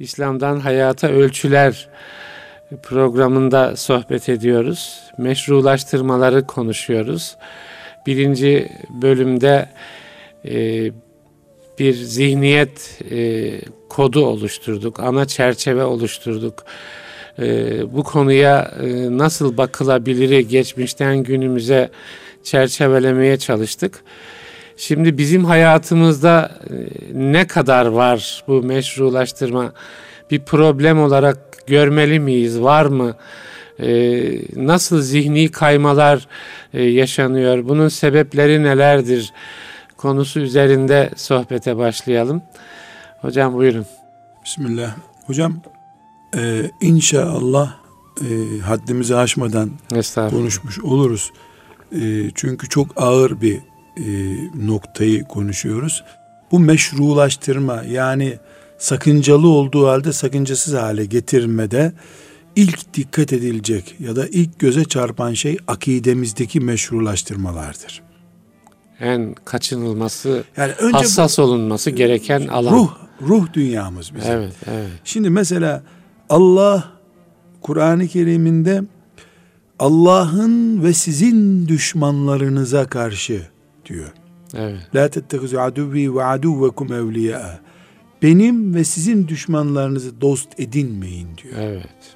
[0.00, 1.88] İslam'dan Hayata Ölçüler
[2.82, 5.00] programında sohbet ediyoruz.
[5.18, 7.36] Meşrulaştırmaları konuşuyoruz.
[8.06, 8.68] Birinci
[9.02, 9.68] bölümde
[10.44, 10.90] e,
[11.78, 13.50] bir zihniyet e,
[13.88, 16.64] kodu oluşturduk, ana çerçeve oluşturduk.
[17.38, 17.46] E,
[17.96, 21.90] bu konuya e, nasıl bakılabilir geçmişten günümüze
[22.42, 24.02] çerçevelemeye çalıştık.
[24.80, 26.74] Şimdi bizim hayatımızda e,
[27.14, 29.72] ne kadar var bu meşrulaştırma?
[30.30, 32.60] Bir problem olarak görmeli miyiz?
[32.60, 33.16] Var mı?
[33.80, 34.22] Ee,
[34.56, 36.28] nasıl zihni kaymalar
[36.74, 37.68] e, yaşanıyor?
[37.68, 39.32] Bunun sebepleri nelerdir?
[39.96, 42.42] Konusu üzerinde sohbete başlayalım.
[43.20, 43.86] Hocam buyurun.
[44.44, 44.96] Bismillah.
[45.26, 45.62] Hocam
[46.36, 47.74] e, inşallah
[48.20, 49.70] e, haddimizi aşmadan
[50.30, 51.32] konuşmuş oluruz.
[51.92, 54.02] E, çünkü çok ağır bir e,
[54.66, 56.04] noktayı konuşuyoruz.
[56.52, 58.38] Bu meşrulaştırma yani
[58.78, 61.92] sakıncalı olduğu halde sakıncasız hale getirmede
[62.56, 68.02] ilk dikkat edilecek ya da ilk göze çarpan şey akidemizdeki meşrulaştırmalardır.
[69.00, 72.72] En kaçınılması, yani önce hassas bu, olunması gereken alan.
[72.72, 72.90] Ruh,
[73.22, 74.32] ruh dünyamız bizim.
[74.32, 74.88] Evet, evet.
[75.04, 75.82] Şimdi mesela
[76.28, 76.84] Allah
[77.60, 78.82] Kur'an-ı Kerim'inde
[79.78, 83.42] Allah'ın ve sizin düşmanlarınıza karşı
[83.90, 84.12] diyor.
[84.54, 84.80] Evet.
[84.94, 87.60] La tettehizu aduvi ve aduvekum evliya.
[88.22, 91.54] Benim ve sizin düşmanlarınızı dost edinmeyin diyor.
[91.58, 92.14] Evet.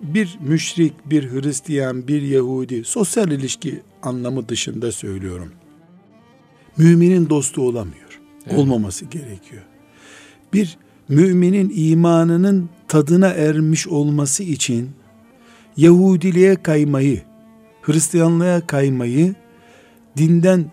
[0.00, 5.52] Bir müşrik, bir Hristiyan, bir Yahudi sosyal ilişki anlamı dışında söylüyorum.
[6.76, 8.20] Müminin dostu olamıyor.
[8.46, 8.58] Evet.
[8.58, 9.62] Olmaması gerekiyor.
[10.52, 10.78] Bir
[11.08, 14.90] müminin imanının tadına ermiş olması için
[15.76, 17.22] Yahudiliğe kaymayı,
[17.82, 19.34] Hristiyanlığa kaymayı,
[20.16, 20.70] dinden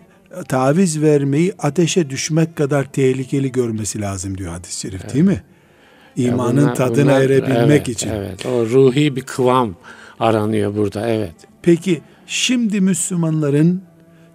[0.48, 5.14] taviz vermeyi ateşe düşmek kadar tehlikeli görmesi lazım diyor hadis-i şerif evet.
[5.14, 5.42] değil mi?
[6.16, 8.10] İmanın bunlar, tadına bunlar, erebilmek evet, için.
[8.10, 9.74] Evet, o ruhi bir kıvam
[10.20, 11.34] aranıyor burada, evet.
[11.62, 13.82] Peki şimdi Müslümanların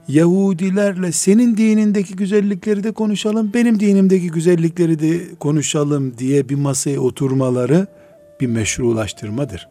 [0.07, 7.88] Yahudilerle senin dinindeki güzellikleri de konuşalım, benim dinimdeki güzellikleri de konuşalım diye bir masaya oturmaları
[8.41, 9.67] bir meşrulaştırmadır.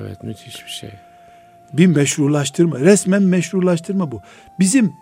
[0.00, 0.90] Evet, müthiş bir şey.
[1.72, 4.20] Bir meşrulaştırma, resmen meşrulaştırma bu.
[4.60, 4.92] Bizim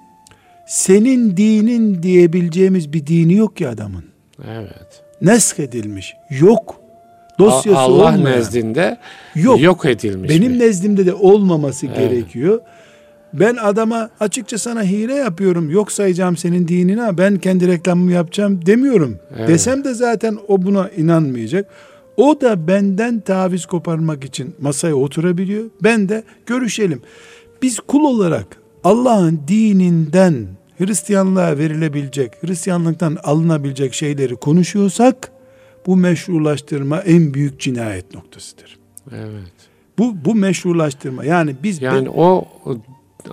[0.66, 4.04] senin dinin diyebileceğimiz bir dini yok ki adamın.
[4.48, 5.02] Evet.
[5.22, 6.14] Nesk edilmiş.
[6.30, 6.80] Yok.
[7.38, 8.38] Dosyası Allah olmayan.
[8.38, 8.98] nezdinde
[9.34, 9.60] yok.
[9.62, 10.30] yok edilmiş.
[10.30, 10.58] Benim mi?
[10.58, 11.96] nezdimde de olmaması evet.
[11.96, 12.60] gerekiyor.
[13.32, 15.70] Ben adama açıkça sana hile yapıyorum.
[15.70, 17.18] Yok sayacağım senin dinine.
[17.18, 19.18] Ben kendi reklamımı yapacağım demiyorum.
[19.38, 19.48] Evet.
[19.48, 21.66] Desem de zaten o buna inanmayacak.
[22.16, 25.64] O da benden taviz koparmak için masaya oturabiliyor.
[25.82, 27.02] Ben de görüşelim.
[27.62, 28.46] Biz kul olarak
[28.84, 30.46] Allah'ın dininden
[30.78, 35.30] Hristiyanlığa verilebilecek, Hristiyanlıktan alınabilecek şeyleri konuşuyorsak
[35.86, 38.78] bu meşrulaştırma en büyük cinayet noktasıdır.
[39.12, 39.52] Evet.
[39.98, 41.24] Bu bu meşrulaştırma.
[41.24, 42.48] Yani biz yani be, o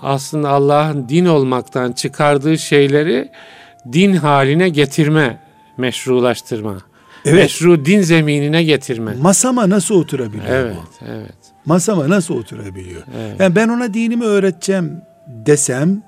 [0.02, 3.30] aslında Allah'ın din olmaktan çıkardığı şeyleri
[3.94, 5.40] din haline getirme,
[5.78, 6.78] meşrulaştırma.
[7.26, 7.36] Evet.
[7.36, 9.14] Meşru din zeminine getirme.
[9.22, 11.06] Masama nasıl oturabiliyor evet, bu?
[11.06, 11.36] Evet.
[11.66, 13.02] Masama nasıl oturabiliyor?
[13.18, 13.40] Evet.
[13.40, 16.04] Yani ben ona dinimi öğreteceğim desem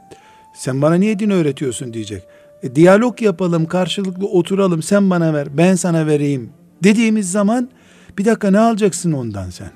[0.56, 2.24] sen bana niye din öğretiyorsun diyecek.
[2.64, 6.50] E, diyalog yapalım, karşılıklı oturalım, sen bana ver, ben sana vereyim
[6.84, 7.70] dediğimiz zaman
[8.18, 9.72] bir dakika ne alacaksın ondan sen?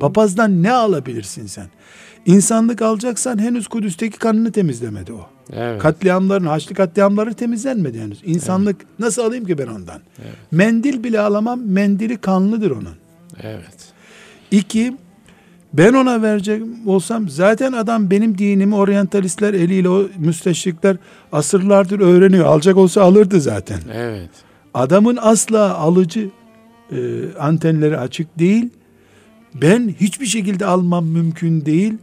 [0.00, 1.66] Papazdan ne alabilirsin sen?
[2.26, 5.26] İnsanlık alacaksan henüz Kudüs'teki kanını temizlemedi o.
[5.52, 5.82] Evet.
[5.82, 8.22] Katliamların, Haçlı katliamları temizlenmedi henüz.
[8.24, 8.98] İnsanlık evet.
[8.98, 10.00] nasıl alayım ki ben ondan?
[10.22, 10.34] Evet.
[10.50, 12.96] Mendil bile alamam, mendili kanlıdır onun.
[13.42, 13.92] Evet.
[14.50, 14.96] İki,
[15.72, 20.96] ben ona verecek olsam zaten adam benim dinimi oryantalistler eliyle o müsteşrikler
[21.32, 22.44] asırlardır öğreniyor.
[22.44, 23.80] Alacak olsa alırdı zaten.
[23.94, 24.30] Evet.
[24.74, 26.28] Adamın asla alıcı
[26.92, 26.98] e,
[27.38, 28.68] antenleri açık değil.
[29.54, 31.94] Ben hiçbir şekilde almam mümkün değil.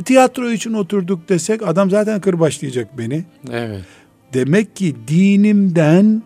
[0.00, 3.24] E, tiyatro için oturduk desek adam zaten kırbaçlayacak beni.
[3.50, 3.84] Evet.
[4.34, 6.22] Demek ki dinimden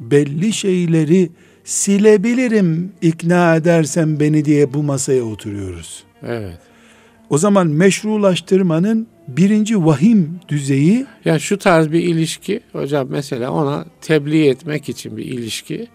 [0.00, 1.30] belli şeyleri
[1.64, 6.04] silebilirim ikna edersen beni diye bu masaya oturuyoruz.
[6.28, 6.58] Evet.
[7.30, 14.48] O zaman meşrulaştırmanın birinci vahim düzeyi ya şu tarz bir ilişki hocam mesela ona tebliğ
[14.48, 15.88] etmek için bir ilişki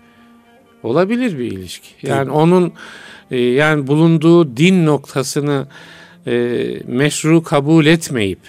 [0.84, 2.08] olabilir bir ilişki.
[2.08, 2.32] Yani Tabii.
[2.32, 2.74] onun
[3.32, 5.68] e, yani bulunduğu din noktasını
[6.28, 6.34] e,
[6.88, 8.40] meşru kabul etmeyip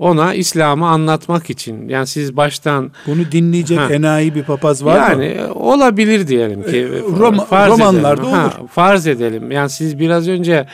[0.00, 1.88] ona İslam'ı anlatmak için.
[1.88, 5.24] Yani siz baştan bunu dinleyecek ha, enayi bir papaz var yani, mı?
[5.24, 6.76] Yani olabilir diyelim ki.
[6.78, 8.34] E, Roma, farz romanlarda edelim.
[8.34, 8.36] olur.
[8.36, 9.50] Ha, farz edelim.
[9.50, 10.66] Yani siz biraz önce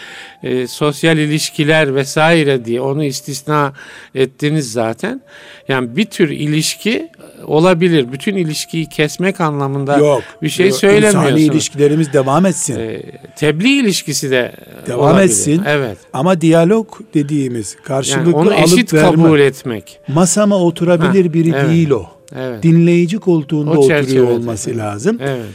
[0.43, 3.73] e, sosyal ilişkiler vesaire diye onu istisna
[4.15, 5.21] ettiniz zaten.
[5.69, 7.11] Yani bir tür ilişki
[7.45, 8.13] olabilir.
[8.13, 11.25] Bütün ilişkiyi kesmek anlamında yok, bir şey yok, söylemiyorsunuz.
[11.25, 12.79] İnsani ilişkilerimiz devam etsin.
[12.81, 13.03] E,
[13.37, 14.53] tebliğ ilişkisi de
[14.87, 15.25] devam olabilir.
[15.25, 15.63] etsin.
[15.67, 15.99] Evet.
[16.13, 20.01] Ama diyalog dediğimiz karşılıklı yani onu eşit alıp verme, kabul etmek.
[20.09, 22.07] Masama oturabilir ha, biri evet, değil o.
[22.37, 22.63] Evet.
[22.63, 24.79] Dinleyici koltuğunda o oturuyor olması evet.
[24.79, 25.19] lazım.
[25.21, 25.47] Evet.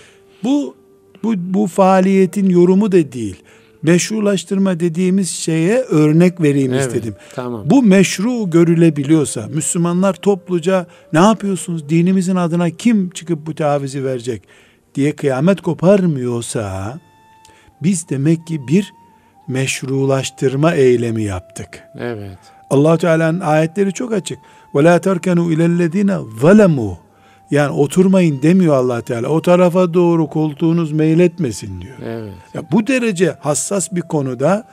[0.43, 0.75] Bu
[1.23, 3.43] bu bu faaliyetin yorumu da değil
[3.83, 7.15] meşrulaştırma dediğimiz şeye örnek vereyim evet, istedim.
[7.35, 7.61] Tamam.
[7.65, 14.43] Bu meşru görülebiliyorsa Müslümanlar topluca ne yapıyorsunuz dinimizin adına kim çıkıp bu tavizi verecek
[14.95, 16.99] diye kıyamet koparmıyorsa
[17.83, 18.93] biz demek ki bir
[19.47, 21.83] meşrulaştırma eylemi yaptık.
[21.99, 22.39] Evet.
[22.71, 24.39] Allah Teala'nın ayetleri çok açık.
[24.75, 26.97] Ve la terkenu ilellezine zalemu
[27.51, 29.27] yani oturmayın demiyor allah Teala.
[29.27, 31.97] O tarafa doğru koltuğunuz meyletmesin diyor.
[32.05, 32.33] Evet.
[32.53, 34.67] Ya bu derece hassas bir konuda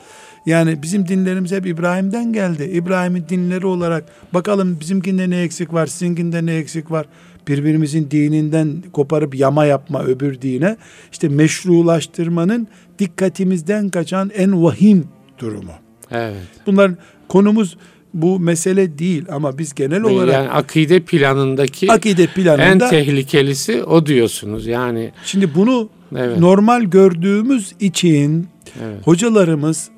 [0.46, 2.64] yani bizim dinlerimiz hep İbrahim'den geldi.
[2.64, 4.04] İbrahim'in dinleri olarak
[4.34, 7.06] bakalım bizimkinde ne eksik var, sizinkinde ne eksik var.
[7.48, 10.76] Birbirimizin dininden koparıp yama yapma öbür dine.
[11.12, 12.68] işte meşrulaştırmanın
[12.98, 15.08] dikkatimizden kaçan en vahim
[15.38, 15.72] durumu.
[16.10, 16.46] Evet.
[16.66, 16.90] Bunlar
[17.28, 17.76] konumuz
[18.14, 24.06] bu mesele değil ama biz genel olarak yani akide planındaki akide planında en tehlikelisi o
[24.06, 24.66] diyorsunuz.
[24.66, 26.38] Yani şimdi bunu evet.
[26.38, 28.46] normal gördüğümüz için
[28.84, 29.06] evet.
[29.06, 29.88] hocalarımız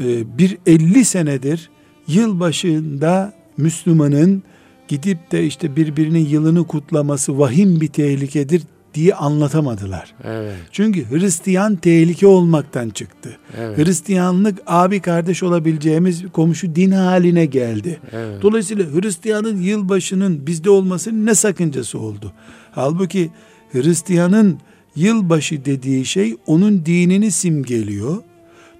[0.00, 1.70] e, bir 50 senedir
[2.08, 4.42] yıl başında Müslümanın
[4.88, 8.62] gidip de işte birbirinin yılını kutlaması vahim bir tehlikedir
[8.94, 10.14] diye anlatamadılar.
[10.24, 10.54] Evet.
[10.72, 13.36] Çünkü Hristiyan tehlike olmaktan çıktı.
[13.58, 13.78] Evet.
[13.78, 18.00] Hristiyanlık abi kardeş olabileceğimiz komşu din haline geldi.
[18.12, 18.42] Evet.
[18.42, 22.32] Dolayısıyla Hristiyanın yılbaşının bizde olmasının ne sakıncası oldu?
[22.72, 23.30] Halbuki
[23.72, 24.58] Hristiyanın
[24.96, 28.16] yılbaşı dediği şey onun dinini simgeliyor.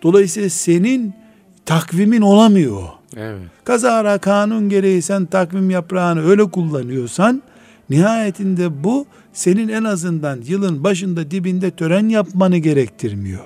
[0.02, 1.14] Dolayısıyla senin
[1.66, 2.82] takvimin olamıyor.
[3.16, 3.40] Evet.
[3.64, 7.42] Kazara kanun gereği sen takvim yaprağını öyle kullanıyorsan
[7.92, 13.44] nihayetinde bu senin en azından yılın başında dibinde tören yapmanı gerektirmiyor.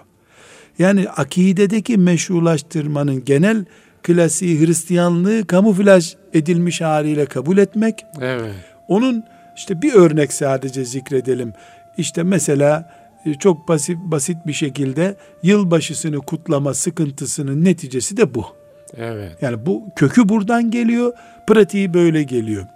[0.78, 3.64] Yani akidedeki meşrulaştırmanın genel
[4.02, 8.04] klasiği Hristiyanlığı kamuflaj edilmiş haliyle kabul etmek.
[8.20, 8.54] Evet.
[8.88, 9.24] Onun
[9.56, 11.52] işte bir örnek sadece zikredelim.
[11.98, 12.90] İşte mesela
[13.24, 18.46] e, çok basit basit bir şekilde yılbaşısını kutlama sıkıntısının neticesi de bu.
[18.96, 19.32] Evet.
[19.40, 21.12] Yani bu kökü buradan geliyor,
[21.46, 22.66] pratiği böyle geliyor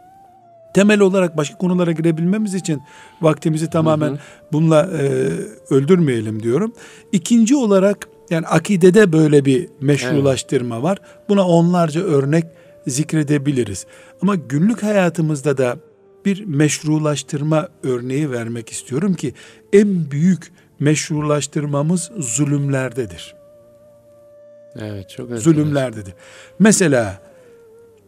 [0.75, 2.83] temel olarak başka konulara girebilmemiz için
[3.23, 4.19] vaktimizi tamamen hı hı.
[4.53, 5.29] bununla e,
[5.71, 6.73] öldürmeyelim diyorum.
[7.13, 10.85] İkinci olarak yani akidede böyle bir meşrulaştırma evet.
[10.85, 10.99] var.
[11.29, 12.45] Buna onlarca örnek
[12.87, 13.87] zikredebiliriz.
[14.23, 15.77] Ama günlük hayatımızda da
[16.25, 19.35] bir meşrulaştırma örneği vermek istiyorum ki
[19.73, 23.35] en büyük meşrulaştırmamız zulümlerdedir.
[24.77, 25.41] Evet çok önemli.
[25.41, 26.15] Zulümlerdedir.
[26.59, 27.30] Mesela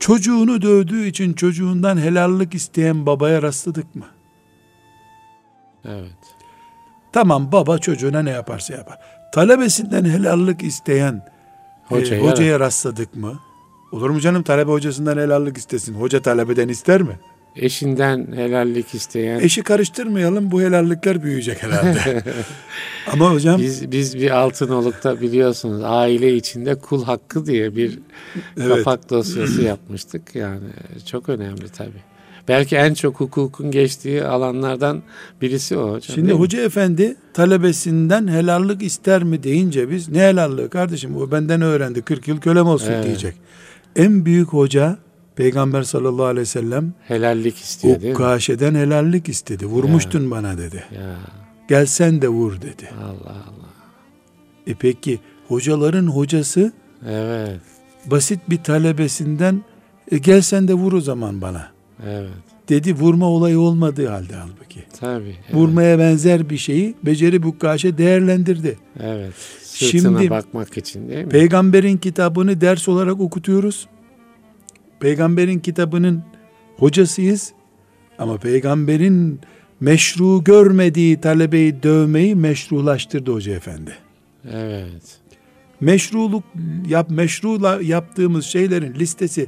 [0.02, 4.04] çocuğunu dövdüğü için çocuğundan helallik isteyen babaya rastladık mı?
[5.84, 6.36] Evet.
[7.12, 8.98] Tamam baba çocuğuna ne yaparsa yapar.
[9.34, 11.26] Talebesinden helallik isteyen
[11.86, 13.38] hocaya, e, hocaya rastladık mı?
[13.92, 15.94] Olur mu canım talebe hocasından helallik istesin.
[15.94, 17.18] Hoca talebeden ister mi?
[17.56, 19.40] Eşinden helallik isteyen.
[19.40, 22.22] Eşi karıştırmayalım bu helallikler büyüyecek herhalde.
[23.12, 23.60] Ama hocam.
[23.60, 27.98] Biz, biz bir altın olukta biliyorsunuz aile içinde kul hakkı diye bir
[28.56, 28.76] evet.
[28.76, 30.34] kapak dosyası yapmıştık.
[30.34, 30.64] Yani
[31.06, 32.02] çok önemli tabii.
[32.48, 35.02] Belki en çok hukukun geçtiği alanlardan
[35.42, 36.14] birisi o hocam.
[36.14, 36.64] Şimdi hoca mi?
[36.64, 42.40] efendi talebesinden helallik ister mi deyince biz ne helallığı kardeşim o benden öğrendi 40 yıl
[42.40, 43.04] kölem olsun evet.
[43.04, 43.34] diyecek.
[43.96, 44.98] En büyük hoca
[45.36, 49.66] Peygamber sallallahu aleyhi ve sellem helallik değil Ukkaşe'den helallik istedi.
[49.66, 50.30] Vurmuştun ya.
[50.30, 50.84] bana dedi.
[50.94, 51.16] Ya.
[51.68, 52.90] Gelsen de vur dedi.
[53.00, 53.72] Allah Allah.
[54.66, 56.72] E peki hocaların hocası
[57.08, 57.60] evet.
[58.06, 59.62] basit bir talebesinden
[60.10, 61.68] e, gelsen de vur o zaman bana.
[62.06, 62.30] Evet.
[62.68, 64.84] Dedi vurma olayı olmadığı halde halbuki.
[65.00, 65.24] Tabii.
[65.24, 65.54] Evet.
[65.54, 68.78] Vurmaya benzer bir şeyi beceri bukkaşe değerlendirdi.
[69.00, 69.34] Evet.
[69.62, 71.28] Sırtına Şimdi, bakmak için değil mi?
[71.30, 73.88] Peygamberin kitabını ders olarak okutuyoruz.
[75.02, 76.22] Peygamberin kitabının
[76.76, 77.52] hocasıyız
[78.18, 79.40] ama peygamberin
[79.80, 83.94] meşru görmediği talebeyi dövmeyi meşrulaştırdı hoca efendi.
[84.52, 85.18] Evet.
[85.80, 86.44] Meşruluk
[86.88, 89.46] yap meşrula yaptığımız şeylerin listesi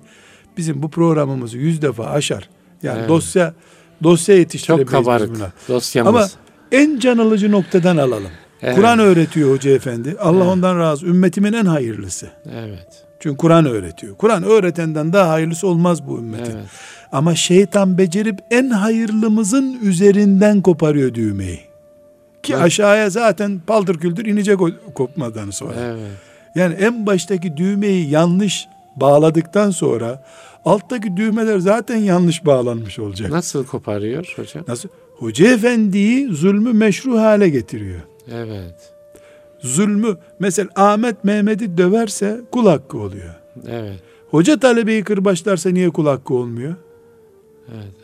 [0.56, 2.48] bizim bu programımızı yüz defa aşar.
[2.82, 3.08] Yani evet.
[3.08, 3.54] dosya
[4.02, 5.52] dosya yetiştirebiliriz Çok kabarık buna.
[5.68, 6.14] dosyamız.
[6.14, 6.28] Ama
[6.72, 8.30] en can alıcı noktadan alalım.
[8.62, 8.76] Evet.
[8.76, 10.16] Kur'an öğretiyor hoca efendi.
[10.20, 10.52] Allah evet.
[10.52, 11.06] ondan razı.
[11.06, 12.30] Ümmetimin en hayırlısı.
[12.52, 13.03] Evet.
[13.24, 14.16] Çünkü Kur'an öğretiyor.
[14.16, 16.56] Kur'an öğretenden daha hayırlısı olmaz bu ümmetin.
[16.56, 16.64] Evet.
[17.12, 21.60] Ama şeytan becerip en hayırlımızın üzerinden koparıyor düğmeyi.
[22.42, 22.62] Ki evet.
[22.62, 25.74] aşağıya zaten paldır küldür inecek o kopmadan sonra.
[25.80, 26.10] Evet.
[26.54, 30.24] Yani en baştaki düğmeyi yanlış bağladıktan sonra
[30.64, 33.30] alttaki düğmeler zaten yanlış bağlanmış olacak.
[33.30, 34.64] Nasıl koparıyor hocam?
[34.68, 34.88] Nasıl?
[35.16, 38.00] Hoca efendiyi zulmü meşru hale getiriyor.
[38.32, 38.93] Evet.
[39.64, 43.34] Zulmü mesela Ahmet Mehmet'i döverse kul hakkı oluyor.
[43.68, 43.98] Evet.
[44.30, 46.74] Hoca talebeyi kırbaçlarsa niye kul hakkı olmuyor?
[47.74, 47.94] Evet.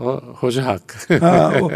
[0.00, 1.18] O hoca hakkı.
[1.18, 1.70] Ha, o,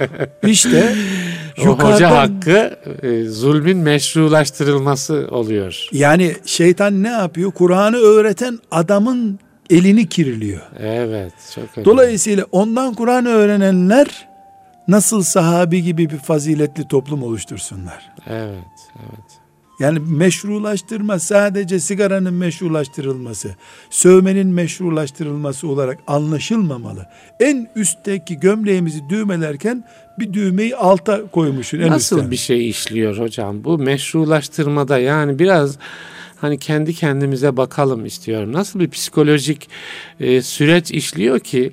[0.47, 0.95] işte
[1.63, 5.89] o hoca hakkı e, zulmün meşrulaştırılması oluyor.
[5.93, 7.53] Yani şeytan ne yapıyor?
[7.53, 9.39] Kur'an'ı öğreten adamın
[9.71, 10.61] elini kirliyor.
[10.81, 11.33] Evet.
[11.55, 11.85] Çok önemli.
[11.85, 14.30] Dolayısıyla ondan Kur'an öğrenenler
[14.91, 18.11] nasıl sahabi gibi bir faziletli toplum oluştursunlar.
[18.27, 19.41] Evet, evet.
[19.81, 23.55] Yani meşrulaştırma sadece sigaranın meşrulaştırılması,
[23.91, 27.07] sövmenin meşrulaştırılması olarak anlaşılmamalı.
[27.41, 29.85] En üstteki gömleğimizi düğmelerken
[30.19, 31.81] bir düğmeyi alta koymuşsun.
[31.81, 32.31] En Nasıl üstten.
[32.31, 33.65] bir şey işliyor hocam?
[33.65, 35.79] Bu meşrulaştırmada yani biraz
[36.41, 38.53] hani kendi kendimize bakalım istiyorum.
[38.53, 39.69] Nasıl bir psikolojik
[40.21, 41.73] e, süreç işliyor ki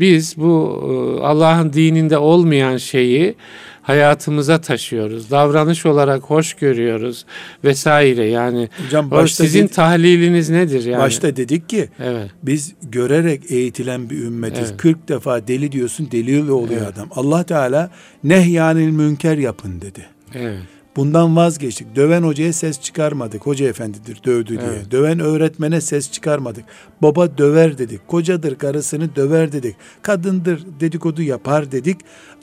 [0.00, 0.80] biz bu
[1.20, 3.34] e, Allah'ın dininde olmayan şeyi
[3.82, 5.30] hayatımıza taşıyoruz.
[5.30, 7.24] Davranış olarak hoş görüyoruz
[7.64, 8.26] vesaire.
[8.26, 11.00] Yani Hocam başta sizin dedik, tahliliniz nedir yani?
[11.00, 12.30] Başta dedik ki evet.
[12.42, 14.68] biz görerek eğitilen bir ümmetiz.
[14.70, 14.76] Evet.
[14.76, 16.94] 40 defa deli diyorsun deli oluyor evet.
[16.94, 17.08] adam.
[17.14, 17.90] Allah Teala
[18.24, 20.06] nehyanil münker yapın dedi.
[20.34, 20.79] Evet.
[20.96, 21.96] Bundan vazgeçtik.
[21.96, 23.46] Döven hocaya ses çıkarmadık.
[23.46, 24.70] Hoca efendidir dövdü diye.
[24.70, 24.90] Evet.
[24.90, 26.64] Döven öğretmene ses çıkarmadık.
[27.02, 28.08] Baba döver dedik.
[28.08, 29.76] Kocadır karısını döver dedik.
[30.02, 31.96] Kadındır dedikodu yapar dedik.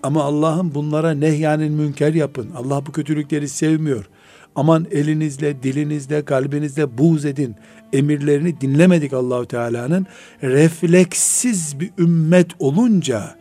[0.04, 2.50] Ama Allah'ın bunlara nehyanil münker yapın.
[2.56, 4.10] Allah bu kötülükleri sevmiyor.
[4.56, 7.56] Aman elinizle, dilinizle, kalbinizle buğz edin.
[7.94, 10.06] Emirlerini dinlemedik Allahu Teala'nın.
[10.44, 13.37] Refleksiz bir ümmet olunca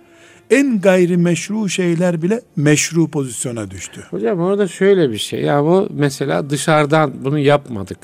[0.50, 4.04] en gayri meşru şeyler bile meşru pozisyona düştü.
[4.10, 5.40] Hocam orada şöyle bir şey.
[5.40, 7.98] Ya bu mesela dışarıdan bunu yapmadık.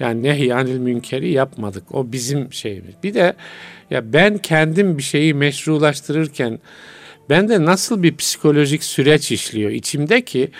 [0.00, 1.94] Yani nehyanil münkeri yapmadık.
[1.94, 2.94] O bizim şeyimiz.
[3.02, 3.34] Bir de
[3.90, 6.58] ya ben kendim bir şeyi meşrulaştırırken
[7.30, 10.50] ben de nasıl bir psikolojik süreç işliyor içimde ki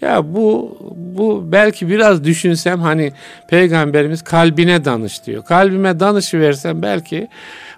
[0.00, 3.12] ya bu bu belki biraz düşünsem hani
[3.50, 5.44] peygamberimiz kalbine danış diyor.
[5.44, 7.28] Kalbime danışı versem belki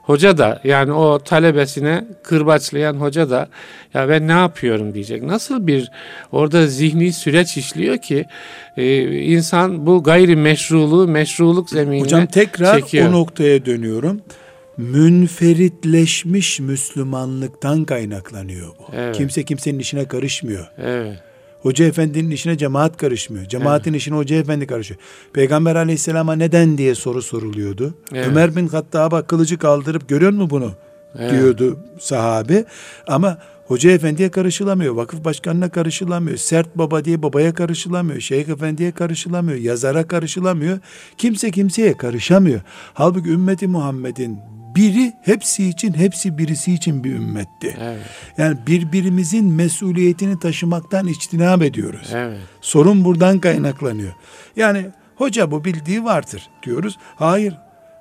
[0.03, 3.49] hoca da yani o talebesine kırbaçlayan hoca da
[3.95, 5.23] ya ben ne yapıyorum diyecek.
[5.23, 5.91] Nasıl bir
[6.33, 8.25] orada zihni süreç işliyor ki
[8.77, 13.09] e, insan bu gayri meşruluğu meşruluk zeminine Hocam tekrar çekiyor.
[13.09, 14.21] o noktaya dönüyorum.
[14.79, 18.85] Münferitleşmiş Müslümanlıktan kaynaklanıyor bu.
[18.93, 19.17] Evet.
[19.17, 20.67] Kimse kimsenin işine karışmıyor.
[20.79, 21.19] Evet.
[21.61, 23.47] Hoca efendinin işine cemaat karışmıyor.
[23.47, 24.01] Cemaatin evet.
[24.01, 25.01] işine hoca efendi karışıyor.
[25.33, 27.95] Peygamber aleyhisselama neden diye soru soruluyordu.
[28.15, 28.27] Evet.
[28.27, 30.73] Ömer bin Hattab'a kılıcı kaldırıp görüyor mu bunu?
[31.19, 31.33] Evet.
[31.33, 32.65] diyordu sahabi.
[33.07, 34.95] Ama hoca efendiye karışılamıyor.
[34.95, 36.37] Vakıf başkanına karışılamıyor.
[36.37, 38.21] Sert baba diye babaya karışılamıyor.
[38.21, 39.59] Şeyh efendiye karışılamıyor.
[39.59, 40.79] Yazara karışılamıyor.
[41.19, 42.61] Kimse kimseye karışamıyor.
[42.95, 44.39] Halbuki ümmeti Muhammed'in
[44.79, 47.77] biri hepsi için, hepsi birisi için bir ümmetti.
[47.81, 48.01] Evet.
[48.39, 52.11] Yani birbirimizin mesuliyetini taşımaktan içtinab ediyoruz.
[52.15, 52.39] Evet.
[52.61, 54.13] Sorun buradan kaynaklanıyor.
[54.57, 56.99] Yani hoca bu bildiği vardır diyoruz.
[57.17, 57.55] Hayır.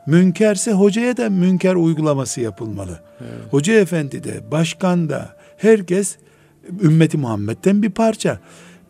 [0.06, 3.02] Münkerse hocaya da münker uygulaması yapılmalı.
[3.22, 3.54] Evet.
[3.54, 6.18] Hoca efendi de, başkan da, herkes
[6.82, 8.40] ümmeti Muhammed'den bir parça.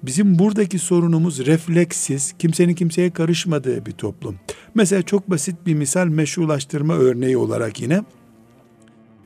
[0.04, 4.36] Bizim buradaki sorunumuz refleksiz, kimsenin kimseye karışmadığı bir toplum.
[4.76, 8.04] Mesela çok basit bir misal meşrulaştırma örneği olarak yine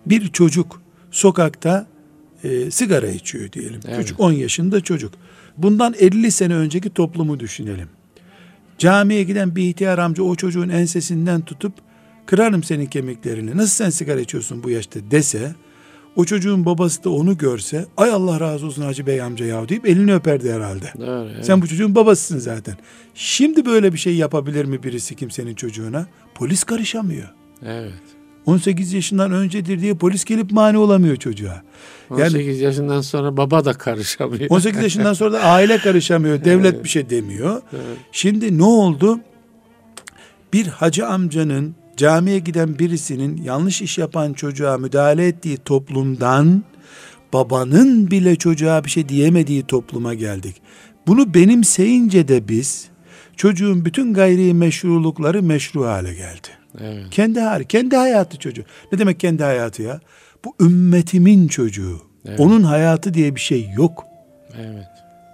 [0.06, 1.88] bir çocuk sokakta
[2.44, 3.80] e, sigara içiyor diyelim.
[3.88, 4.00] Evet.
[4.00, 5.14] Küçük 10 yaşında çocuk.
[5.58, 7.90] Bundan 50 sene önceki toplumu düşünelim.
[8.78, 11.74] Camiye giden bir ihtiyar amca o çocuğun ensesinden tutup
[12.26, 13.58] kırarım senin kemiklerini.
[13.58, 15.56] Nasıl sen sigara içiyorsun bu yaşta dese
[16.16, 19.86] o çocuğun babası da onu görse ay Allah razı olsun Hacı Bey amca ya deyip
[19.86, 20.94] elini öperdi herhalde.
[20.98, 21.46] Doğru, evet.
[21.46, 22.76] Sen bu çocuğun babasısın zaten.
[23.14, 26.08] Şimdi böyle bir şey yapabilir mi birisi kimsenin çocuğuna?
[26.36, 27.30] Polis karışamıyor.
[27.66, 27.94] Evet.
[28.46, 31.62] 18 yaşından öncedir diye polis gelip mani olamıyor çocuğa.
[32.10, 34.50] Yani, 18 yaşından sonra baba da karışamıyor.
[34.50, 36.44] 18 yaşından sonra da aile karışamıyor.
[36.46, 36.84] Devlet evet.
[36.84, 37.62] bir şey demiyor.
[37.74, 37.98] Evet.
[38.12, 39.20] Şimdi ne oldu?
[40.54, 46.64] Bir hacı amcanın camiye giden birisinin yanlış iş yapan çocuğa müdahale ettiği toplumdan
[47.34, 50.62] babanın bile çocuğa bir şey diyemediği topluma geldik.
[51.08, 52.90] Bunu benimseyince de biz
[53.36, 56.48] çocuğun bütün gayri meşrulukları meşru hale geldi.
[56.82, 57.06] Evet.
[57.12, 58.64] Kendi hali, kendi hayatı çocuğu.
[58.92, 60.00] Ne demek kendi hayatı ya?
[60.46, 62.02] Bu ümmetimin çocuğu.
[62.26, 62.40] Evet.
[62.40, 64.06] Onun hayatı diye bir şey yok.
[64.60, 64.86] Evet.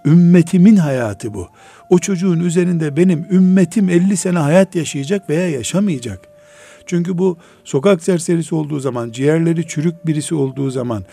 [0.06, 1.48] Ümmetimin hayatı bu.
[1.90, 6.28] O çocuğun üzerinde benim ümmetim 50 sene hayat yaşayacak veya yaşamayacak.
[6.88, 11.04] Çünkü bu sokak serserisi olduğu zaman, ciğerleri çürük birisi olduğu zaman,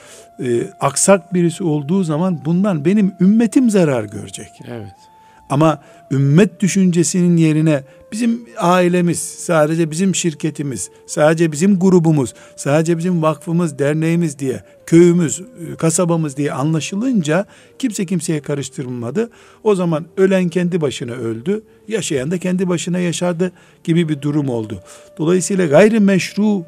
[0.44, 4.50] e, aksak birisi olduğu zaman bundan benim ümmetim zarar görecek.
[4.67, 5.14] Evet.
[5.50, 13.80] Ama ümmet düşüncesinin yerine bizim ailemiz, sadece bizim şirketimiz, sadece bizim grubumuz, sadece bizim vakfımız,
[13.80, 15.42] derneğimiz diye, köyümüz,
[15.78, 17.46] kasabamız diye anlaşılınca
[17.80, 19.30] kimse kimseye karıştırılmadı.
[19.64, 23.52] O zaman ölen kendi başına öldü, yaşayan da kendi başına yaşardı
[23.84, 24.80] gibi bir durum oldu.
[25.18, 26.66] Dolayısıyla gayrimeşru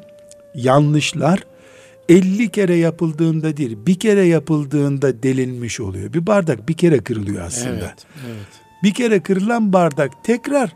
[0.54, 1.40] yanlışlar
[2.08, 6.12] 50 kere yapıldığında değil, bir kere yapıldığında delinmiş oluyor.
[6.12, 7.70] Bir bardak bir kere kırılıyor aslında.
[7.70, 8.67] Evet, evet.
[8.82, 10.72] Bir kere kırılan bardak tekrar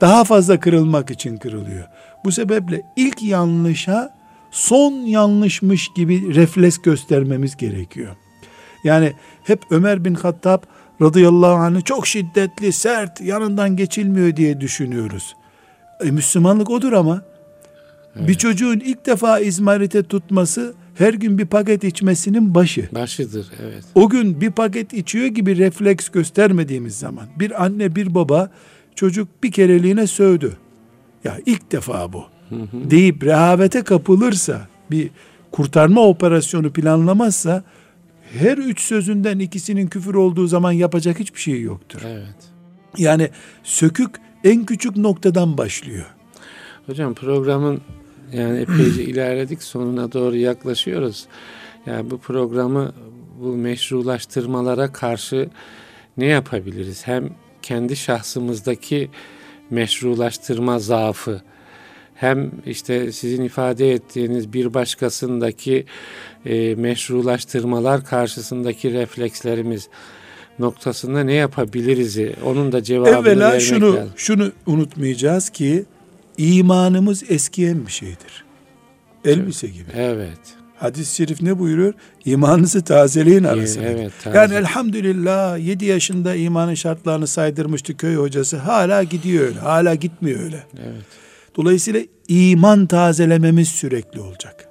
[0.00, 1.88] daha fazla kırılmak için kırılıyor.
[2.24, 4.14] Bu sebeple ilk yanlışa
[4.50, 8.16] son yanlışmış gibi refleks göstermemiz gerekiyor.
[8.84, 9.12] Yani
[9.44, 10.62] hep Ömer bin Hattab
[11.02, 15.36] radıyallahu anh'ı çok şiddetli, sert, yanından geçilmiyor diye düşünüyoruz.
[16.04, 17.22] E, Müslümanlık odur ama
[18.16, 18.28] evet.
[18.28, 22.88] bir çocuğun ilk defa izmarite tutması her gün bir paket içmesinin başı.
[22.94, 23.84] Başıdır evet.
[23.94, 28.50] O gün bir paket içiyor gibi refleks göstermediğimiz zaman bir anne bir baba
[28.94, 30.56] çocuk bir kereliğine sövdü.
[31.24, 32.24] Ya ilk defa bu.
[32.48, 32.90] Hı hı.
[32.90, 35.10] deyip rehavete kapılırsa bir
[35.50, 37.64] kurtarma operasyonu planlamazsa
[38.38, 42.00] her üç sözünden ikisinin küfür olduğu zaman yapacak hiçbir şey yoktur.
[42.04, 42.36] Evet.
[42.98, 43.30] Yani
[43.62, 44.10] sökük
[44.44, 46.06] en küçük noktadan başlıyor.
[46.86, 47.80] Hocam programın
[48.32, 51.26] yani epeyce ilerledik sonuna doğru yaklaşıyoruz.
[51.86, 52.92] Yani bu programı
[53.40, 55.48] bu meşrulaştırmalara karşı
[56.16, 57.06] ne yapabiliriz?
[57.06, 57.30] Hem
[57.62, 59.10] kendi şahsımızdaki
[59.70, 61.42] meşrulaştırma zaafı
[62.20, 65.84] hem işte sizin ifade ettiğiniz bir başkasındaki
[66.46, 69.88] e, meşrulaştırmalar karşısındaki reflekslerimiz
[70.58, 72.18] noktasında ne yapabiliriz?
[72.44, 74.12] Onun da cevabını Evvela vermek şunu, lazım.
[74.16, 75.84] şunu unutmayacağız ki
[76.36, 78.44] imanımız eskiyen bir şeydir.
[79.24, 79.90] Elbise gibi.
[79.94, 80.38] Evet.
[80.80, 81.94] Hadis-i şerif ne buyuruyor?
[82.24, 83.84] İmanınızı tazeleyin arasında.
[83.84, 84.38] Evet, taze.
[84.38, 88.56] yani elhamdülillah 7 yaşında imanın şartlarını saydırmıştı köy hocası.
[88.56, 89.58] Hala gidiyor öyle.
[89.58, 90.64] Hala gitmiyor öyle.
[90.74, 91.04] Evet.
[91.56, 94.68] Dolayısıyla iman tazelememiz sürekli olacak.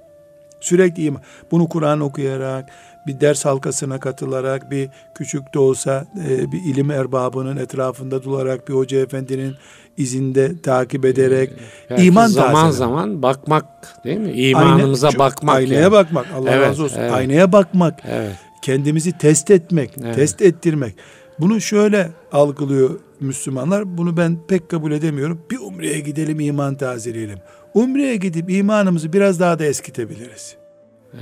[0.62, 1.22] Sürekli iman.
[1.52, 2.70] Bunu Kur'an okuyarak,
[3.08, 8.74] bir ders halkasına katılarak, bir küçük de olsa e, bir ilim erbabının etrafında durarak, bir
[8.74, 9.56] hoca efendinin
[10.00, 11.50] izinde takip ederek
[11.90, 13.66] Belki iman zaman zaman bakmak
[14.04, 14.32] değil mi?
[14.32, 15.56] İmanımıza Ayna, bakmak.
[15.56, 15.92] Aynaya yani.
[15.92, 16.26] bakmak.
[16.36, 17.00] Allah evet, razı olsun.
[17.00, 17.12] Evet.
[17.12, 18.00] Aynaya bakmak.
[18.08, 18.36] Evet.
[18.62, 20.16] Kendimizi test etmek, evet.
[20.16, 20.96] test ettirmek.
[21.40, 23.98] Bunu şöyle algılıyor Müslümanlar.
[23.98, 25.42] Bunu ben pek kabul edemiyorum.
[25.52, 27.40] Bir umreye gidelim iman tazeleyelim.
[27.74, 30.56] Umreye gidip imanımızı biraz daha da eskitebiliriz.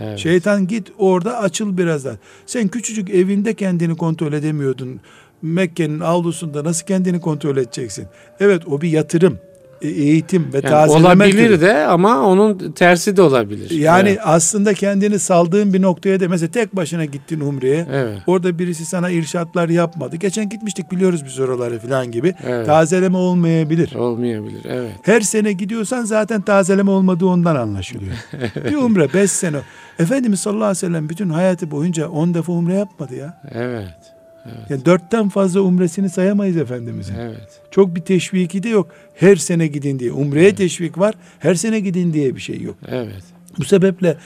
[0.02, 0.20] Evet.
[0.20, 2.16] Şeytan git orada açıl biraz daha.
[2.46, 5.00] Sen küçücük evinde kendini kontrol edemiyordun.
[5.42, 8.08] Mekke'nin avlusunda nasıl kendini kontrol edeceksin?
[8.40, 9.40] Evet o bir yatırım,
[9.82, 11.06] e, eğitim ve yani tazelemek.
[11.06, 13.70] Olabilir de ama onun tersi de olabilir.
[13.70, 14.20] Yani evet.
[14.24, 17.88] aslında kendini saldığın bir noktaya da mesela tek başına gittin Umre'ye.
[17.92, 18.18] Evet.
[18.28, 20.16] Orada birisi sana irşatlar yapmadı.
[20.16, 22.34] Geçen gitmiştik biliyoruz biz oraları falan gibi.
[22.48, 22.66] Evet.
[22.66, 23.96] Tazeleme olmayabilir.
[23.96, 24.92] Olmayabilir evet.
[25.02, 28.16] Her sene gidiyorsan zaten tazeleme olmadığı ondan anlaşılıyor.
[28.72, 29.58] bir Umre beş sene.
[30.00, 33.42] Efendimiz sallallahu aleyhi ve sellem bütün hayatı boyunca on defa Umre yapmadı ya.
[33.52, 34.17] Evet.
[34.48, 34.70] Evet.
[34.70, 37.16] Yani dörtten fazla umresini sayamayız Efendimizin.
[37.16, 37.62] Evet.
[37.72, 38.88] Çok bir teşviki de yok.
[39.16, 40.12] Her sene gidin diye.
[40.12, 40.58] Umreye evet.
[40.58, 41.16] teşvik var.
[41.40, 42.76] Her sene gidin diye bir şey yok.
[42.88, 43.24] Evet.
[43.60, 44.18] Bu sebeple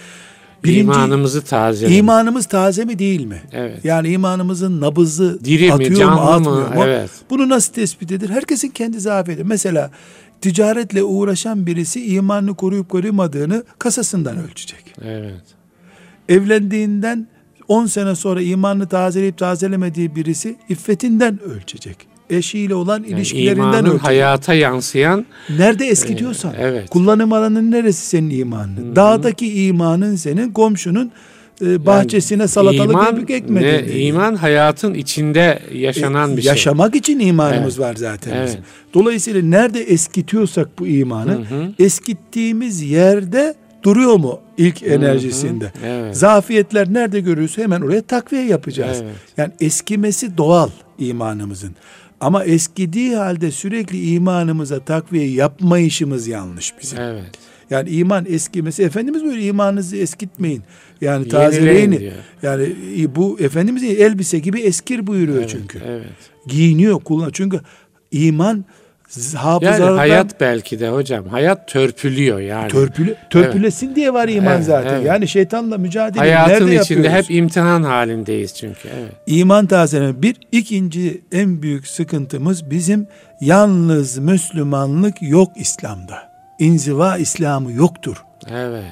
[0.63, 1.95] birinci, imanımızı taze mi?
[1.95, 3.41] İmanımız taze mi değil mi?
[3.51, 3.85] Evet.
[3.85, 6.75] Yani imanımızın nabızı Diri atıyor mi, canlı mu, atmıyor mu?
[6.75, 6.83] mu?
[6.85, 7.09] Evet.
[7.29, 8.29] Bunu nasıl tespit edilir?
[8.29, 9.43] Herkesin kendi zaafeti.
[9.43, 9.91] Mesela
[10.41, 14.83] ticaretle uğraşan birisi imanını koruyup korumadığını kasasından ölçecek.
[15.01, 15.43] Evet.
[16.29, 17.27] Evlendiğinden
[17.71, 21.97] 10 sene sonra imanını tazeleyip tazelemediği birisi iffetinden ölçecek.
[22.29, 24.03] Eşiyle olan yani ilişkilerinden ölçecek.
[24.03, 25.25] hayata yansıyan.
[25.49, 26.53] Nerede eskitiyorsan.
[26.53, 26.89] E, evet.
[26.89, 28.77] Kullanım alanın neresi senin imanın?
[28.77, 28.95] Hı-hı.
[28.95, 31.11] Dağdaki imanın senin komşunun
[31.61, 33.87] e, bahçesine yani salatalık iman, ekmediğin.
[33.87, 36.49] Ne, iman hayatın içinde yaşanan e, bir şey.
[36.49, 37.89] Yaşamak için imanımız evet.
[37.89, 38.47] var zaten evet.
[38.47, 38.61] bizim.
[38.93, 41.73] Dolayısıyla nerede eskitiyorsak bu imanı, hı hı.
[41.79, 45.65] eskittiğimiz yerde duruyor mu ilk enerjisinde?
[45.65, 46.17] Hı hı, evet.
[46.17, 49.01] Zafiyetler nerede görüyorsa hemen oraya takviye yapacağız.
[49.03, 49.15] Evet.
[49.37, 51.75] Yani eskimesi doğal imanımızın.
[52.19, 56.99] Ama eskidiği halde sürekli imanımıza takviye yapmayışımız yanlış bizim.
[56.99, 57.23] Evet.
[57.69, 60.63] Yani iman eskimesi Efendimiz böyle imanınızı eskitmeyin.
[61.01, 62.11] Yani tazeleyin.
[62.43, 62.75] Yani
[63.15, 65.79] bu Efendimizin elbise gibi eskir buyuruyor evet, çünkü.
[65.85, 66.05] Evet.
[66.47, 67.29] Giyiniyor kullan.
[67.33, 67.61] Çünkü
[68.11, 68.65] iman
[69.35, 71.25] hafızalardan Yani hayat belki de hocam.
[71.27, 72.69] Hayat törpülüyor yani.
[72.69, 74.93] törpüle, törpülesin diye var iman Evet, zaten.
[74.93, 75.05] evet.
[75.05, 77.29] Yani şeytanla mücadele Hayatın nerede içinde yapıyoruz?
[77.29, 78.89] hep imtihan halindeyiz çünkü.
[78.99, 79.11] Evet.
[79.27, 80.21] İman tazeleme.
[80.21, 83.07] Bir ikinci en büyük sıkıntımız bizim
[83.41, 86.31] yalnız Müslümanlık yok İslam'da.
[86.59, 88.23] İnziva İslamı yoktur.
[88.51, 88.85] Evet.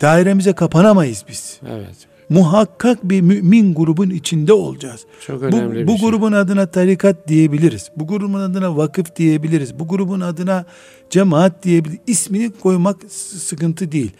[0.00, 1.60] Dairemize kapanamayız biz.
[1.70, 1.96] Evet.
[2.32, 5.06] Muhakkak bir mümin grubun içinde olacağız.
[5.26, 6.10] Çok Bu, önemli bu bir şey.
[6.10, 7.90] grubun adına tarikat diyebiliriz.
[7.96, 9.78] Bu grubun adına vakıf diyebiliriz.
[9.78, 10.64] Bu grubun adına
[11.10, 12.00] cemaat diyebiliriz.
[12.06, 14.10] İsmini koymak sıkıntı değil.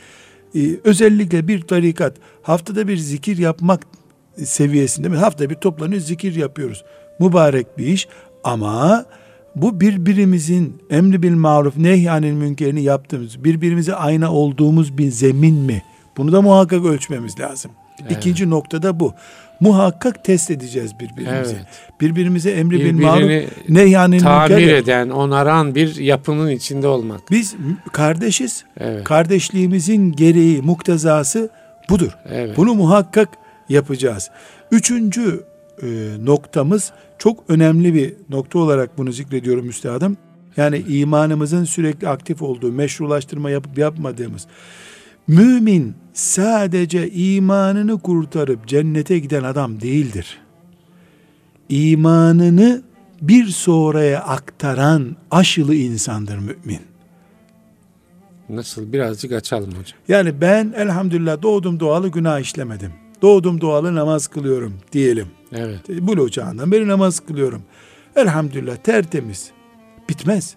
[0.54, 3.86] Ee, özellikle bir tarikat haftada bir zikir yapmak
[4.44, 5.16] seviyesinde mi?
[5.16, 6.84] Haftada bir toplanıyor zikir yapıyoruz.
[7.20, 8.08] Mübarek bir iş
[8.44, 9.04] ama
[9.56, 15.82] bu birbirimizin emri bil maruf nehyanil münkerini yaptığımız, birbirimize ayna olduğumuz bir zemin mi?
[16.16, 17.70] Bunu da muhakkak ölçmemiz lazım.
[18.10, 19.14] İkinci noktada bu.
[19.60, 21.54] Muhakkak test edeceğiz birbirimizi.
[21.54, 21.66] Evet.
[22.00, 23.30] Birbirimize emri bil maruf
[23.68, 24.74] nehyanil Tamir münker.
[24.74, 27.20] eden, onaran bir yapının içinde olmak.
[27.30, 27.54] Biz
[27.92, 28.64] kardeşiz.
[28.80, 29.04] Evet.
[29.04, 31.50] Kardeşliğimizin gereği, muktezası
[31.90, 32.10] budur.
[32.28, 32.56] Evet.
[32.56, 33.28] Bunu muhakkak
[33.68, 34.30] yapacağız.
[34.70, 35.44] Üçüncü
[35.82, 35.86] e,
[36.24, 40.16] noktamız çok önemli bir nokta olarak bunu zikrediyorum üstadım.
[40.56, 44.46] Yani imanımızın sürekli aktif olduğu, meşrulaştırma yapıp yapmadığımız.
[45.28, 50.38] Mümin sadece imanını kurtarıp cennete giden adam değildir.
[51.68, 52.82] İmanını
[53.22, 56.80] bir sonraya aktaran aşılı insandır mümin.
[58.48, 58.92] Nasıl?
[58.92, 59.98] Birazcık açalım hocam.
[60.08, 62.92] Yani ben elhamdülillah doğdum doğalı günah işlemedim.
[63.22, 65.26] Doğdum doğalı namaz kılıyorum diyelim.
[65.52, 65.88] Evet.
[65.88, 67.62] Bulu çağından beri namaz kılıyorum.
[68.16, 69.50] Elhamdülillah tertemiz.
[70.08, 70.56] Bitmez.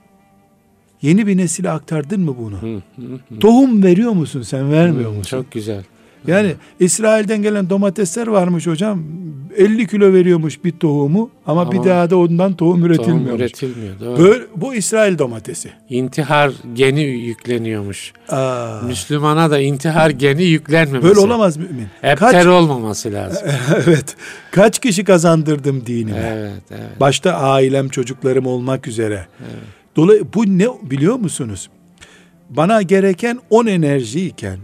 [1.06, 2.62] Yeni bir nesile aktardın mı bunu?
[2.62, 3.40] Hı, hı, hı.
[3.40, 5.38] Tohum veriyor musun sen vermiyor Hı, musun?
[5.38, 5.84] Çok güzel.
[6.28, 9.04] Yani İsrail'den gelen domatesler varmış hocam.
[9.58, 13.28] 50 kilo veriyormuş bir tohumu ama, bir Ama daha da ondan tohum üretilmiyormuş.
[13.28, 14.00] Tohum üretilmiyor.
[14.00, 14.24] Doğru.
[14.24, 15.70] Böyle, bu İsrail domatesi.
[15.90, 18.14] İntihar geni yükleniyormuş.
[18.30, 21.08] Aa, Müslümana da intihar geni yüklenmemesi.
[21.08, 21.88] böyle olamaz mümin.
[22.04, 23.48] Epter Kaç, olmaması lazım.
[23.86, 24.16] evet.
[24.52, 26.34] Kaç kişi kazandırdım dinime?
[26.36, 27.00] evet, evet.
[27.00, 29.26] Başta ailem, çocuklarım olmak üzere.
[29.96, 31.70] Dolayı bu ne biliyor musunuz?
[32.50, 34.60] Bana gereken 10 enerjiyken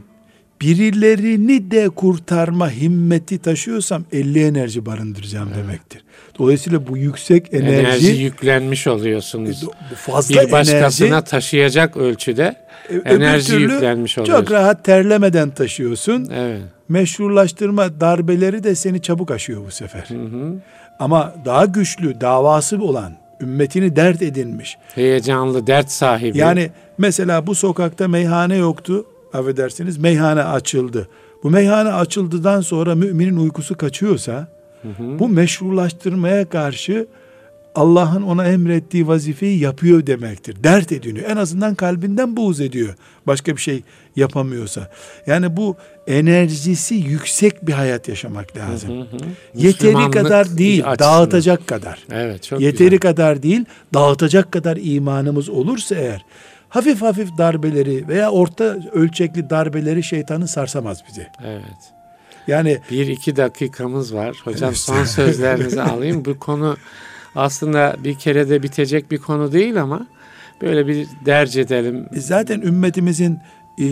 [0.62, 6.04] birilerini de kurtarma himmeti taşıyorsam 50 enerji barındıracağım demektir.
[6.40, 9.64] Dolayısıyla bu yüksek enerji, Enerji, yüklenmiş oluyorsunuz.
[9.92, 12.56] bu fazla Bir başkasına enerji taşıyacak ölçüde
[12.90, 14.44] e, enerji yüklenmiş oluyorsun.
[14.46, 16.30] Çok rahat terlemeden taşıyorsun.
[16.34, 16.62] Evet.
[16.90, 20.06] Meşrulaştırma darbeleri de seni çabuk aşıyor bu sefer.
[20.08, 20.54] Hı hı.
[21.00, 26.38] Ama daha güçlü, davası olan, ümmetini dert edinmiş, Heyecanlı, dert sahibi.
[26.38, 29.06] Yani mesela bu sokakta meyhane yoktu.
[29.34, 31.08] Affedersiniz meyhane açıldı.
[31.44, 34.48] Bu meyhane açıldıdan sonra müminin uykusu kaçıyorsa
[35.00, 37.08] bu meşrulaştırmaya karşı
[37.76, 40.64] Allah'ın ona emrettiği vazifeyi yapıyor demektir.
[40.64, 41.30] Dert ediniyor.
[41.30, 42.96] En azından kalbinden buğz ediyor.
[43.28, 43.84] Başka bir şey
[44.16, 44.92] yapamıyorsa.
[45.28, 45.76] Yani bu
[46.08, 48.90] enerjisi yüksek bir hayat yaşamak lazım.
[48.90, 49.18] Hı hı.
[49.56, 51.18] Yeteri kadar değil, açısından.
[51.20, 52.00] dağıtacak kadar.
[52.12, 53.00] Evet, çok Yeteri güzel.
[53.00, 56.26] kadar değil, dağıtacak kadar imanımız olursa eğer
[56.70, 61.28] hafif hafif darbeleri veya orta ölçekli darbeleri şeytanın sarsamaz bizi.
[61.46, 61.92] Evet.
[62.48, 64.36] Yani Bir iki dakikamız var.
[64.44, 66.26] Hocam son sözlerinizi alayım.
[66.26, 66.78] Bu konu
[67.36, 70.08] aslında bir kerede bitecek bir konu değil ama
[70.62, 72.06] böyle bir derc edelim.
[72.14, 73.40] zaten ümmetimizin
[73.78, 73.86] e,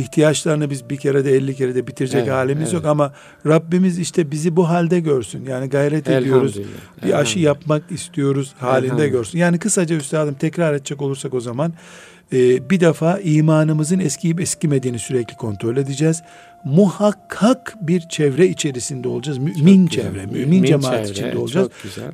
[0.00, 2.72] ihtiyaçlarını biz bir kere de 50 kere de bitirecek Evet, halimiz evet.
[2.72, 3.12] yok ama
[3.46, 5.46] Rabbimiz işte bizi bu halde görsün.
[5.46, 6.58] Yani gayret ediyoruz.
[7.04, 9.38] Bir aşı yapmak istiyoruz halinde görsün.
[9.38, 11.72] Yani kısaca üstadım tekrar edecek olursak o zaman
[12.32, 16.22] e, bir defa imanımızın eskiyip eskimediğini sürekli kontrol edeceğiz.
[16.64, 19.38] Muhakkak bir çevre içerisinde olacağız.
[19.38, 20.12] Mümin Çok güzel.
[20.12, 21.68] çevre, mümin, cemaat çevre, içinde olacağız.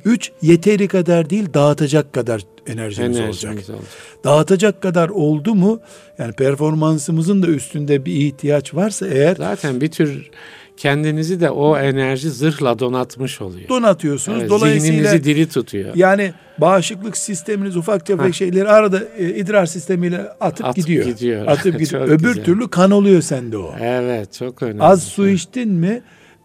[0.05, 3.69] Üç, yeteri kadar değil dağıtacak kadar enerjimiz Enerjimiz olacak.
[3.69, 3.89] olacak.
[4.23, 5.79] Dağıtacak kadar oldu mu
[6.21, 10.29] yani performansımızın da üstünde bir ihtiyaç varsa eğer Zaten bir tür
[10.77, 13.69] kendinizi de o enerji zırhla donatmış oluyor.
[13.69, 14.39] donatıyorsunuz.
[14.39, 15.95] Evet, Dolayısıyla zihninizi diri tutuyor.
[15.95, 18.33] Yani bağışıklık sisteminiz ufak tefek Heh.
[18.33, 21.05] şeyleri arada e, idrar sistemiyle atıp, Atıp gidiyor.
[21.05, 21.47] gidiyor.
[21.47, 22.01] Atıp gidiyor.
[22.07, 22.43] Öbür güzel.
[22.43, 23.73] türlü kan oluyor sende o.
[23.81, 24.83] Evet çok önemli.
[24.83, 26.01] Az su içtin mi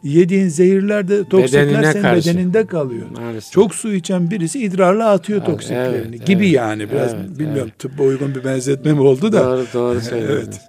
[0.07, 2.31] yediğin zehirler de toksikler Bedenine senin karşı.
[2.31, 3.07] bedeninde kalıyor.
[3.11, 3.53] Maalesef.
[3.53, 7.73] Çok su içen birisi idrarla atıyor Evet, toksiklerini evet, gibi evet, yani biraz evet, bilmiyorum
[7.79, 9.45] tıbba uygun bir benzetme mi oldu da.
[9.47, 10.39] Doğru doğru söylediniz.
[10.39, 10.61] Evet.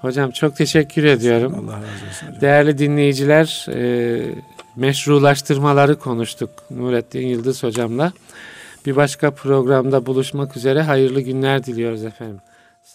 [0.00, 1.54] Hocam çok teşekkür ediyorum.
[1.54, 2.40] Allah razı olsun hocam.
[2.40, 4.20] Değerli dinleyiciler, e,
[4.76, 8.12] meşrulaştırmaları konuştuk Nurettin Yıldız hocamla.
[8.86, 12.38] Bir başka programda buluşmak üzere hayırlı günler diliyoruz efendim.